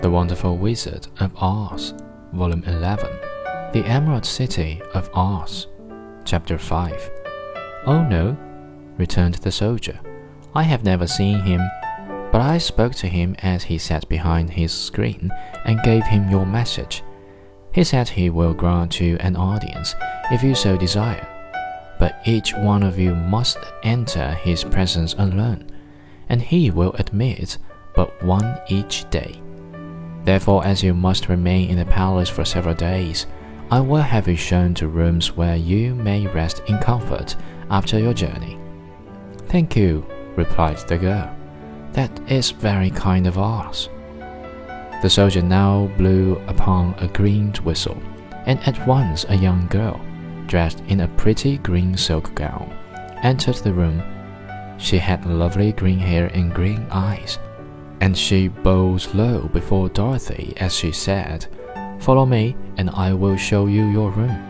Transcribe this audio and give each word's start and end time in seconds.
The 0.00 0.10
Wonderful 0.10 0.56
Wizard 0.56 1.08
of 1.20 1.32
Oz, 1.36 1.92
Volume 2.32 2.62
11, 2.64 3.10
The 3.72 3.84
Emerald 3.84 4.24
City 4.24 4.80
of 4.94 5.10
Oz, 5.12 5.66
Chapter 6.24 6.56
5. 6.56 7.10
Oh 7.86 8.02
no, 8.02 8.36
returned 8.96 9.34
the 9.34 9.50
soldier. 9.50 9.98
I 10.54 10.62
have 10.62 10.84
never 10.84 11.06
seen 11.06 11.40
him, 11.40 11.60
but 12.32 12.40
I 12.40 12.58
spoke 12.58 12.94
to 12.96 13.06
him 13.06 13.34
as 13.42 13.64
he 13.64 13.78
sat 13.78 14.08
behind 14.08 14.50
his 14.50 14.72
screen 14.72 15.30
and 15.64 15.82
gave 15.82 16.04
him 16.04 16.30
your 16.30 16.46
message. 16.46 17.02
He 17.72 17.84
said 17.84 18.08
he 18.08 18.30
will 18.30 18.54
grant 18.54 19.00
you 19.00 19.16
an 19.20 19.36
audience 19.36 19.94
if 20.30 20.42
you 20.42 20.54
so 20.54 20.76
desire, 20.76 21.26
each 22.26 22.54
one 22.54 22.82
of 22.82 22.98
you 22.98 23.14
must 23.14 23.58
enter 23.82 24.30
his 24.34 24.64
presence 24.64 25.14
alone, 25.14 25.70
and 26.28 26.42
he 26.42 26.70
will 26.70 26.92
admit 26.94 27.58
but 27.94 28.22
one 28.22 28.58
each 28.68 29.08
day. 29.10 29.40
Therefore, 30.24 30.64
as 30.64 30.82
you 30.82 30.94
must 30.94 31.28
remain 31.28 31.70
in 31.70 31.78
the 31.78 31.86
palace 31.86 32.28
for 32.28 32.44
several 32.44 32.74
days, 32.74 33.26
I 33.70 33.80
will 33.80 34.02
have 34.02 34.28
you 34.28 34.36
shown 34.36 34.74
to 34.74 34.88
rooms 34.88 35.36
where 35.36 35.56
you 35.56 35.94
may 35.94 36.26
rest 36.26 36.62
in 36.68 36.78
comfort 36.78 37.36
after 37.70 37.98
your 37.98 38.14
journey. 38.14 38.58
Thank 39.48 39.76
you, 39.76 40.04
replied 40.36 40.78
the 40.88 40.98
girl. 40.98 41.34
That 41.92 42.10
is 42.30 42.50
very 42.50 42.90
kind 42.90 43.26
of 43.26 43.38
Oz. 43.38 43.88
The 45.02 45.10
soldier 45.10 45.42
now 45.42 45.90
blew 45.96 46.36
upon 46.46 46.94
a 46.98 47.08
green 47.08 47.52
whistle, 47.64 48.00
and 48.46 48.58
at 48.66 48.86
once 48.86 49.24
a 49.28 49.36
young 49.36 49.66
girl, 49.68 50.00
dressed 50.48 50.80
in 50.88 51.00
a 51.00 51.14
pretty 51.16 51.58
green 51.58 51.96
silk 51.96 52.34
gown, 52.34 52.76
entered 53.22 53.56
the 53.56 53.72
room. 53.72 54.02
She 54.78 54.98
had 54.98 55.24
lovely 55.24 55.72
green 55.72 56.00
hair 56.00 56.26
and 56.34 56.52
green 56.52 56.86
eyes 56.90 57.38
and 58.00 58.16
she 58.16 58.48
bowed 58.48 59.06
low 59.14 59.48
before 59.52 59.88
Dorothy 59.88 60.54
as 60.56 60.74
she 60.74 60.92
said, 60.92 61.46
Follow 62.00 62.24
me, 62.24 62.56
and 62.76 62.90
I 62.90 63.12
will 63.12 63.36
show 63.36 63.66
you 63.66 63.86
your 63.86 64.10
room. 64.10 64.47